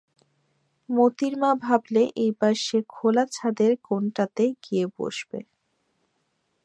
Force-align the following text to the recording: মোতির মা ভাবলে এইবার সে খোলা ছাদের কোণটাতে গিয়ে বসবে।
মোতির 0.89 1.33
মা 1.37 1.51
ভাবলে 1.63 2.03
এইবার 2.15 2.53
সে 2.65 2.79
খোলা 2.87 3.23
ছাদের 3.31 3.71
কোণটাতে 3.83 4.43
গিয়ে 4.63 4.85
বসবে। 4.97 5.39